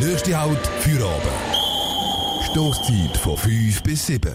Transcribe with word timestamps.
Nächste 0.00 0.38
Halt 0.38 0.66
für 0.80 1.02
Abend. 1.02 2.44
Stoßzeit 2.50 3.16
von 3.16 3.36
5 3.36 3.82
bis 3.82 4.06
7. 4.06 4.34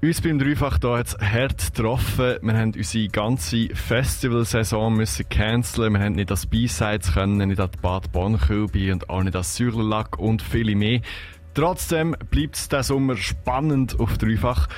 Uns 0.00 0.20
beim 0.20 0.38
Dreifach 0.38 0.78
hier 0.80 0.96
hat 0.96 1.08
es 1.08 1.18
hart 1.18 1.74
getroffen. 1.74 2.36
Wir 2.40 2.54
haben 2.54 2.72
unsere 2.76 3.08
ganze 3.08 3.68
Festivalsaison 3.74 4.94
müssen 4.94 5.28
canceln. 5.28 5.94
Wir 5.94 6.00
haben 6.00 6.12
nicht 6.12 6.30
das 6.30 6.46
B-Sides 6.46 7.16
nicht 7.16 7.58
die 7.58 7.78
Bad 7.82 8.12
Bonnkülbi 8.12 8.92
und 8.92 9.10
auch 9.10 9.24
nicht 9.24 9.34
das 9.34 9.56
Sürlack 9.56 10.20
und 10.20 10.40
viele 10.40 10.76
mehr. 10.76 11.00
Trotzdem 11.54 12.16
bleibt 12.30 12.54
es 12.54 12.68
diesen 12.68 12.84
Sommer 12.84 13.16
spannend 13.16 13.98
auf 13.98 14.18
Dreifach. 14.18 14.68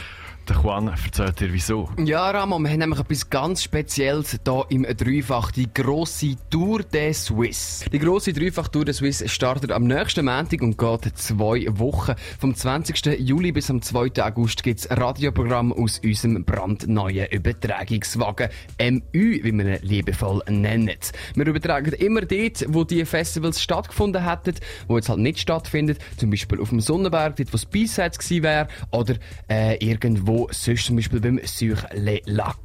Der 0.47 0.57
Juan 0.57 0.89
erzählt 0.89 1.41
dir 1.41 1.51
wieso. 1.55 1.89
Ja, 2.05 2.31
Ramon, 2.31 2.63
wir 2.65 2.71
haben 2.71 2.81
nämlich 2.81 3.01
etwas 3.01 3.31
ganz 3.31 3.63
Spezielles 3.63 4.39
hier 4.45 4.67
im 4.69 4.83
Dreifach, 4.83 5.51
die 5.53 5.73
grosse 5.73 6.37
Tour 6.51 6.83
de 6.83 7.15
Suisse. 7.15 7.89
Die 7.89 7.99
grosse 7.99 8.35
Dreifach 8.35 8.69
Tour 8.69 8.85
de 8.85 8.93
Suisse 8.93 9.27
startet 9.27 9.73
am 9.73 9.85
nächsten 9.85 10.27
Montag 10.27 10.61
und 10.61 10.77
geht 10.77 11.17
zwei 11.17 11.65
Wochen. 11.79 12.15
Vom 12.39 12.55
20. 12.55 13.21
Juli 13.21 13.53
bis 13.53 13.71
am 13.71 13.81
2. 13.81 14.23
August 14.23 14.63
gibt 14.63 14.81
es 14.81 14.91
Radioprogramm 14.91 15.73
aus 15.73 16.01
unserem 16.05 16.45
brandneuen 16.45 17.27
Übertragungswagen 17.31 18.51
MÜ, 18.79 19.01
wie 19.43 19.53
wir 19.53 19.77
ihn 19.77 19.79
liebevoll 19.81 20.43
nennen. 20.51 20.91
Wir 21.35 21.47
übertragen 21.47 21.95
immer 21.95 22.21
dort, 22.21 22.67
wo 22.69 22.85
die 22.85 23.07
Festivals 23.07 23.63
stattgefunden 23.63 24.29
hätten, 24.29 24.57
wo 24.89 24.97
jetzt 24.99 25.09
halt 25.09 25.21
nicht 25.21 25.41
stattfindet, 25.41 26.01
zum 26.19 26.29
Beispiel 26.29 26.61
auf 26.61 26.69
dem 26.69 26.81
Sonnenberg, 26.81 27.37
dort 27.37 27.51
wo 27.51 27.57
es 27.57 27.65
B-Sides 27.65 28.19
gewesen 28.19 28.43
wäre, 28.43 28.69
oder 28.91 29.15
äh, 29.49 29.83
irgendwo 29.83 30.34
sonst 30.51 30.87
zum 30.87 30.97
Beispiel 30.97 31.21
beim 31.21 31.41
Sur 31.45 31.77
Le 31.93 32.21
Lac. 32.25 32.57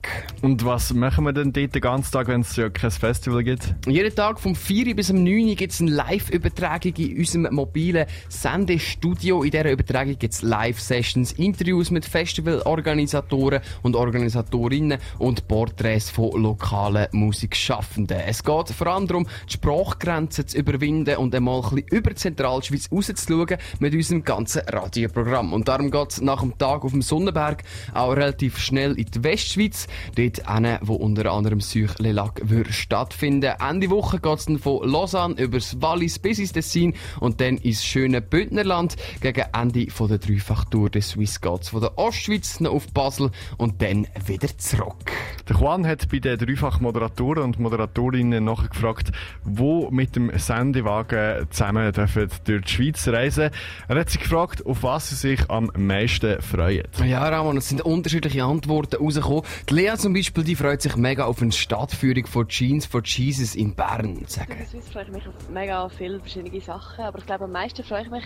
Und 0.41 0.65
was 0.65 0.93
machen 0.93 1.25
wir 1.25 1.33
denn 1.33 1.53
dort 1.53 1.75
den 1.75 1.81
ganzen 1.81 2.11
Tag, 2.11 2.27
wenn 2.27 2.41
es 2.41 2.55
ja 2.55 2.69
kein 2.69 2.91
Festival 2.91 3.43
gibt? 3.43 3.75
Jeden 3.87 4.13
Tag 4.15 4.39
vom 4.39 4.55
4 4.55 4.95
bis 4.95 5.09
am 5.09 5.23
9 5.23 5.55
gibt 5.55 5.73
es 5.73 5.81
eine 5.81 5.91
Live-Übertragung 5.91 6.93
in 6.95 7.17
unserem 7.17 7.53
mobilen 7.53 8.05
Sendestudio. 8.29 9.43
In 9.43 9.51
dieser 9.51 9.71
Übertragung 9.71 10.17
gibt 10.17 10.33
es 10.33 10.41
Live-Sessions, 10.41 11.33
Interviews 11.33 11.91
mit 11.91 12.05
Festivalorganisatoren 12.05 13.61
und 13.83 13.95
Organisatorinnen 13.95 14.97
und 15.17 15.47
Porträts 15.47 16.09
von 16.09 16.41
lokalen 16.41 17.07
Musikschaffenden. 17.11 18.19
Es 18.25 18.43
geht 18.43 18.69
vor 18.69 18.87
allem 18.87 19.07
darum, 19.07 19.27
die 19.47 19.53
Sprachgrenzen 19.53 20.47
zu 20.47 20.57
überwinden 20.57 21.17
und 21.17 21.35
einmal 21.35 21.61
ein 21.61 21.75
bisschen 21.75 21.87
über 21.89 22.09
die 22.11 22.15
Zentralschweiz 22.15 22.89
rauszuschauen 22.91 23.57
mit 23.79 23.93
unserem 23.93 24.23
ganzen 24.23 24.61
Radioprogramm. 24.67 25.53
Und 25.53 25.67
darum 25.67 25.91
geht 25.91 26.11
es 26.11 26.21
nach 26.21 26.41
dem 26.41 26.57
Tag 26.57 26.83
auf 26.83 26.91
dem 26.91 27.01
Sonnenberg 27.01 27.58
auch 27.93 28.11
relativ 28.11 28.57
schnell 28.57 28.97
in 28.97 29.05
die 29.05 29.23
Westschweiz, 29.23 29.87
dort 30.15 30.49
hin, 30.49 30.77
wo 30.81 30.95
unter 30.95 31.31
anderem 31.31 31.59
le 31.99 32.11
Lac 32.11 32.41
stattfinden 32.69 33.53
Ende 33.59 33.89
Woche 33.89 34.19
geht 34.19 34.39
es 34.39 34.45
dann 34.45 34.59
von 34.59 34.87
Lausanne 34.87 35.35
übers 35.35 35.81
Wallis 35.81 36.19
bis 36.19 36.39
ins 36.39 36.53
Tessin 36.53 36.93
und 37.19 37.41
dann 37.41 37.57
ins 37.57 37.83
schöne 37.83 38.21
Bündnerland. 38.21 38.95
Gegen 39.21 39.45
Ende 39.53 39.89
von 39.91 40.07
der 40.07 40.17
Dreifachtour 40.17 40.89
des 40.89 41.09
Swiss 41.09 41.41
geht's 41.41 41.69
von 41.69 41.81
der 41.81 41.97
Ostschweiz 41.97 42.61
auf 42.61 42.87
Basel 42.93 43.31
und 43.57 43.81
dann 43.81 44.07
wieder 44.25 44.49
zurück. 44.57 45.11
Der 45.49 45.57
Juan 45.57 45.87
hat 45.87 46.07
bei 46.09 46.19
den 46.19 46.37
Dreifach-Moderatoren 46.37 47.43
und 47.43 47.57
Moderatorinnen 47.57 48.43
nachgefragt, 48.43 49.11
wo 49.43 49.89
mit 49.89 50.15
dem 50.15 50.29
Sendewagen 50.37 51.49
zusammen 51.49 51.91
dürfen 51.91 52.29
durch 52.43 52.65
die 52.65 52.71
Schweiz 52.71 53.07
reisen. 53.07 53.49
Er 53.87 53.99
hat 53.99 54.11
sich 54.11 54.21
gefragt, 54.21 54.63
auf 54.67 54.83
was 54.83 55.09
sie 55.09 55.15
sich 55.15 55.49
am 55.49 55.71
meisten 55.75 56.39
freuen. 56.43 56.83
Ja, 57.03 57.27
Ramon, 57.27 57.57
es 57.57 57.67
sind 57.67 57.81
unterschiedliche 57.81 58.43
Antworten 58.43 58.97
rausgekommen. 58.97 59.41
Die 59.67 59.73
Lea 59.73 59.95
zum 59.97 60.13
Beispiel, 60.13 60.43
die 60.43 60.55
freut 60.55 60.83
sich 60.83 60.95
mega 60.95 61.25
auf 61.25 61.41
eine 61.41 61.51
Stadtführung 61.51 62.27
von 62.27 62.47
Jeans 62.47 62.85
for 62.85 63.01
Jesus 63.03 63.55
in 63.55 63.73
Bern. 63.73 64.23
Sagen. 64.27 64.53
In 64.59 64.67
Swiss 64.67 64.89
freue 64.89 65.05
ich 65.05 65.11
mich 65.11 65.27
auf 65.27 65.49
mega 65.49 65.89
viele 65.89 66.19
verschiedene 66.19 66.61
Sachen, 66.61 67.03
aber 67.03 67.17
ich 67.17 67.25
glaube, 67.25 67.45
am 67.45 67.53
meisten 67.53 67.83
freue 67.83 68.03
ich 68.03 68.11
mich, 68.11 68.23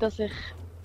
dass 0.00 0.18
ich 0.18 0.32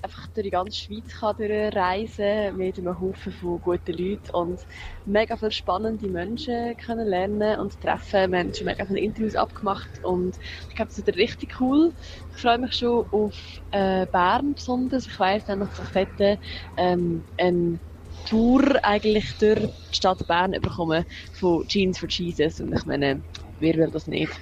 einfach 0.04 0.28
durch 0.28 0.44
die 0.44 0.52
ganze 0.52 0.78
Schweiz 0.78 1.20
kann 1.20 1.36
reisen 1.40 2.58
mit 2.58 2.78
einem 2.78 3.00
Haufen 3.00 3.32
von 3.32 3.62
guten 3.62 3.94
Leuten 3.94 4.30
und 4.34 4.60
mega 5.06 5.38
viele 5.38 5.52
spannende 5.52 6.10
Menschen 6.10 6.76
kennenlernen 6.78 7.60
und 7.60 7.80
treffen. 7.80 8.32
Wir 8.32 8.40
haben 8.40 8.54
schon 8.54 8.66
mega 8.66 8.86
viele 8.86 9.00
Interviews 9.00 9.36
abgemacht 9.36 10.04
und 10.04 10.38
ich 10.70 10.76
glaube, 10.76 10.92
das 10.94 11.06
wird 11.06 11.16
richtig 11.18 11.60
cool. 11.62 11.94
Ich 12.36 12.42
freue 12.42 12.60
mich 12.60 12.74
schon 12.74 13.06
auf 13.12 13.36
äh, 13.72 14.06
Bern 14.08 14.54
besonders. 14.54 15.08
Ich 15.08 15.20
weiss 15.20 15.46
dann 15.46 15.60
noch, 15.60 15.74
dass 15.74 15.96
ich 15.96 16.38
ähm, 16.78 17.24
eine 17.38 17.80
Tour 18.28 18.62
eigentlich 18.84 19.38
durch 19.38 19.60
die 19.92 19.96
Stadt 19.96 20.28
Bern 20.28 20.52
bekommen 20.52 21.06
von 21.32 21.66
Jeans 21.68 21.98
for 21.98 22.10
Jesus 22.10 22.60
und 22.60 22.74
ich 22.74 22.86
meine, 22.86 23.24
wer 23.60 23.76
will 23.76 23.90
das 23.90 24.08
nicht? 24.08 24.34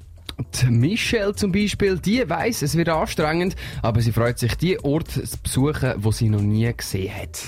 Die 0.61 0.67
Michelle 0.67 1.35
zum 1.35 1.51
Beispiel, 1.51 1.97
die 1.99 2.27
weiß, 2.27 2.61
es 2.61 2.75
wird 2.75 2.89
anstrengend, 2.89 3.55
aber 3.81 4.01
sie 4.01 4.11
freut 4.11 4.39
sich, 4.39 4.55
die 4.55 4.83
Orte 4.83 5.23
zu 5.23 5.37
besuchen, 5.41 5.93
wo 5.97 6.11
sie 6.11 6.29
noch 6.29 6.41
nie 6.41 6.71
gesehen 6.75 7.13
hat. 7.15 7.39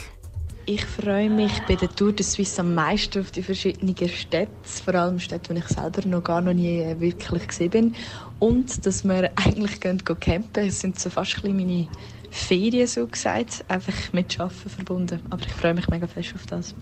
Ich 0.65 0.85
freue 0.85 1.29
mich 1.29 1.51
bei 1.67 1.75
der 1.75 1.89
Tour 1.89 2.13
de 2.13 2.23
Suisse 2.23 2.61
am 2.61 2.73
meisten 2.73 3.19
auf 3.19 3.31
die 3.31 3.43
verschiedenen 3.43 3.95
Städte, 4.07 4.47
vor 4.63 4.95
allem 4.95 5.19
Städte, 5.19 5.53
die 5.53 5.59
ich 5.59 5.67
selber 5.67 6.07
noch 6.07 6.23
gar 6.23 6.39
noch 6.39 6.53
nie 6.53 6.85
wirklich 6.99 7.47
gesehen 7.49 7.69
bin. 7.69 7.95
Und 8.39 8.85
dass 8.85 9.03
wir 9.03 9.29
eigentlich 9.35 9.81
gehen, 9.81 9.97
gehen 9.97 10.19
campen. 10.21 10.67
Es 10.67 10.79
sind 10.79 10.97
so 10.97 11.09
fast 11.09 11.43
meine 11.43 11.89
Ferien, 12.31 12.87
so 12.87 13.05
gesagt, 13.07 13.65
einfach 13.67 14.13
mit 14.13 14.39
Arbeiten 14.39 14.69
verbunden. 14.69 15.19
Aber 15.29 15.41
ich 15.45 15.51
freue 15.51 15.73
mich 15.73 15.89
mega 15.89 16.07
fest 16.07 16.33
auf 16.33 16.45
das. 16.45 16.73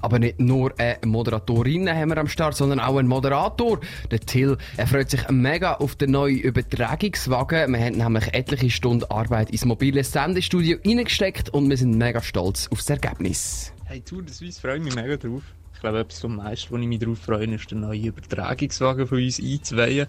Aber 0.00 0.18
nicht 0.18 0.40
nur 0.40 0.72
eine 0.78 0.98
Moderatorin 1.04 1.88
haben 1.88 2.10
wir 2.10 2.18
am 2.18 2.28
Start, 2.28 2.56
sondern 2.56 2.80
auch 2.80 2.96
ein 2.96 3.06
Moderator. 3.06 3.80
Der 4.10 4.20
Till, 4.20 4.56
er 4.76 4.86
freut 4.86 5.10
sich 5.10 5.28
mega 5.28 5.74
auf 5.74 5.96
den 5.96 6.12
neuen 6.12 6.38
Übertragungswagen. 6.38 7.72
Wir 7.72 7.80
haben 7.80 7.96
nämlich 7.96 8.34
etliche 8.34 8.70
Stunden 8.70 9.04
Arbeit 9.10 9.50
ins 9.50 9.64
mobile 9.64 10.02
Sendestudio 10.04 10.78
reingesteckt 10.84 11.50
und 11.50 11.68
wir 11.68 11.76
sind 11.76 11.96
mega 11.96 12.22
stolz 12.22 12.68
auf 12.70 12.78
das 12.78 12.90
Ergebnis. 12.90 13.72
Hey, 13.84 14.00
Tour 14.00 14.22
de 14.22 14.32
Suisse 14.32 14.60
freue 14.60 14.76
ich 14.76 14.84
mich 14.84 14.94
mega 14.94 15.16
drauf. 15.16 15.42
Ich 15.74 15.80
glaube, 15.80 16.00
etwas 16.00 16.20
vom 16.20 16.36
meisten, 16.36 16.70
wo 16.70 16.76
ich 16.76 16.86
mich 16.86 16.98
darauf 16.98 17.18
freue, 17.18 17.54
ist 17.54 17.70
der 17.70 17.78
neue 17.78 18.08
Übertragungswagen 18.08 19.06
von 19.06 19.16
uns 19.16 19.40
einzuweihen. 19.40 20.06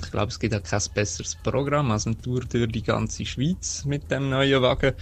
Ich 0.00 0.10
glaube, 0.12 0.28
es 0.28 0.38
gibt 0.38 0.54
auch 0.54 0.62
kein 0.62 0.80
besseres 0.94 1.34
Programm 1.34 1.90
als 1.90 2.06
eine 2.06 2.16
Tour 2.16 2.42
durch 2.42 2.70
die 2.70 2.84
ganze 2.84 3.26
Schweiz 3.26 3.84
mit 3.84 4.10
dem 4.12 4.30
neuen 4.30 4.62
Wagen. 4.62 4.92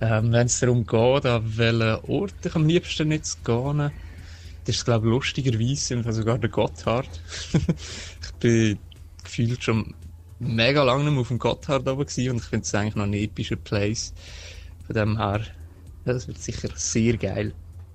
Ähm, 0.00 0.32
Wenn 0.32 0.46
es 0.46 0.58
darum 0.60 0.86
geht, 0.86 1.26
an 1.26 1.56
welchen 1.58 1.82
Ort 2.04 2.46
ich 2.46 2.54
am 2.54 2.66
liebsten 2.66 3.08
nicht 3.08 3.44
gehen, 3.44 3.92
das 4.64 4.76
ist, 4.76 4.84
glaube 4.84 5.06
ich, 5.08 5.12
lustigerweise 5.12 6.12
sogar 6.12 6.38
der 6.38 6.50
Gotthard. 6.50 7.22
ich 7.54 8.32
bin 8.40 8.80
gefühlt 9.24 9.64
schon 9.64 9.96
mega 10.38 10.82
lange 10.84 11.04
nicht 11.04 11.12
mehr 11.12 11.20
auf 11.22 11.28
dem 11.28 11.38
Gotthard 11.38 11.88
oben 11.88 12.06
gewesen 12.06 12.30
und 12.32 12.38
ich 12.38 12.44
finde 12.44 12.64
es 12.64 12.74
eigentlich 12.74 12.96
noch 12.96 13.04
ein 13.04 13.14
epischer 13.14 13.56
Place. 13.56 14.14
Von 14.86 14.96
dem 14.96 15.18
her, 15.18 15.46
das 16.04 16.28
wird 16.28 16.38
sicher 16.38 16.70
sehr 16.76 17.18
geil. 17.18 17.54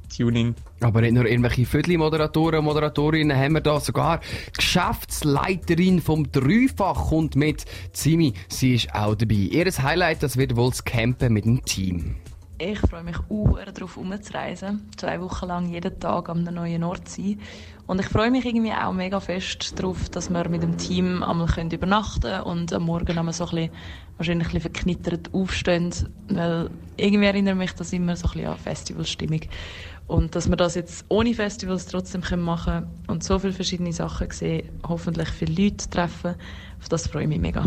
Tuning. 0.10 0.56
Aber 0.82 1.02
nicht 1.02 1.14
nur 1.14 1.26
irgendwelche 1.26 1.66
Viertel-Moderatoren 1.66 2.64
Moderatorinnen 2.64 3.38
haben 3.38 3.54
wir 3.54 3.62
da. 3.62 3.80
Sogar 3.80 4.22
Geschäftsleiterin 4.56 6.02
vom 6.02 6.32
Dreifach 6.32 7.10
kommt 7.10 7.36
mit. 7.36 7.66
Zimi, 7.94 8.34
sie 8.48 8.76
ist 8.76 8.94
auch 8.94 9.16
dabei. 9.16 9.36
Ihr 9.36 9.66
Highlight, 9.66 10.24
das 10.24 10.38
wird 10.38 10.56
wohl 10.56 10.70
das 10.70 10.84
Campen 10.84 11.34
mit 11.34 11.46
dem 11.46 11.64
Team. 11.66 12.16
Ich 12.58 12.80
freue 12.80 13.04
mich 13.04 13.18
auch 13.30 13.60
darauf, 13.74 13.98
umzureisen. 13.98 14.90
Zwei 14.96 15.20
Wochen 15.20 15.48
lang 15.48 15.68
jeden 15.68 16.00
Tag 16.00 16.30
am 16.30 16.42
neuen 16.44 16.86
Ort 16.86 17.10
sein. 17.10 17.38
Und 17.86 18.00
ich 18.00 18.08
freue 18.08 18.32
mich 18.32 18.46
irgendwie 18.46 18.72
auch 18.72 18.94
mega 18.94 19.20
fest 19.20 19.78
darauf, 19.78 20.08
dass 20.08 20.30
wir 20.30 20.48
mit 20.48 20.64
dem 20.64 20.78
Team 20.78 21.22
einmal 21.22 21.50
übernachten 21.70 22.22
können 22.22 22.44
und 22.44 22.72
am 22.72 22.84
Morgen 22.84 23.18
einmal 23.18 23.34
so 23.34 23.44
ein 23.44 23.50
bisschen, 23.50 23.72
wahrscheinlich 24.16 24.48
ein 24.48 24.54
bisschen 24.54 24.72
verknittert 24.72 25.34
aufstehen. 25.34 25.92
Weil 26.30 26.70
irgendwie 26.96 27.26
erinnert 27.26 27.58
mich 27.58 27.74
das 27.74 27.92
immer 27.92 28.16
so 28.16 28.28
ein 28.28 28.32
bisschen 28.32 28.48
an 28.48 28.58
Festivalstimmung. 28.58 29.42
Und 30.08 30.34
dass 30.34 30.48
wir 30.48 30.56
das 30.56 30.76
jetzt 30.76 31.04
ohne 31.10 31.34
Festivals 31.34 31.88
trotzdem 31.88 32.22
machen 32.42 32.74
können 32.74 33.04
und 33.08 33.22
so 33.22 33.38
viele 33.38 33.52
verschiedene 33.52 33.92
Sachen 33.92 34.32
sehen, 34.32 34.70
hoffentlich 34.88 35.28
viele 35.28 35.62
Leute 35.62 35.90
treffen, 35.90 36.36
auf 36.80 36.88
das 36.88 37.08
freue 37.08 37.24
ich 37.24 37.30
mich 37.30 37.40
mega. 37.40 37.66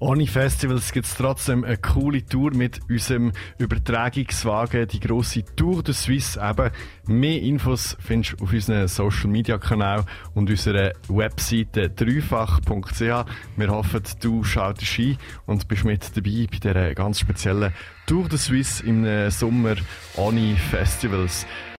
Ohne 0.00 0.26
Festivals 0.26 0.92
gibt 0.92 1.06
es 1.06 1.14
trotzdem 1.14 1.64
eine 1.64 1.76
coole 1.76 2.26
Tour 2.26 2.52
mit 2.52 2.80
unserem 2.90 3.32
Übertragungswagen, 3.58 4.88
die 4.88 5.00
grosse 5.00 5.44
Tour 5.56 5.82
de 5.82 5.94
Suisse. 5.94 6.38
Eben, 6.40 6.70
mehr 7.06 7.40
Infos 7.40 7.96
findest 8.00 8.38
du 8.38 8.44
auf 8.44 8.52
unserem 8.52 8.88
Social 8.88 9.30
Media 9.30 9.56
Kanal 9.56 10.04
und 10.34 10.50
unserer 10.50 10.92
Webseite 11.08 11.90
dreifach.ch. 11.90 13.26
Wir 13.56 13.68
hoffen, 13.68 14.02
du 14.20 14.42
schaltest 14.42 14.98
ein 14.98 15.16
und 15.46 15.68
bist 15.68 15.84
mit 15.84 16.16
dabei 16.16 16.48
bei 16.50 16.58
dieser 16.58 16.94
ganz 16.94 17.20
speziellen 17.20 17.72
Tour 18.06 18.28
de 18.28 18.36
Suisse 18.36 18.84
im 18.84 19.30
Sommer 19.30 19.76
ohne 20.16 20.56
Festivals. 20.56 21.46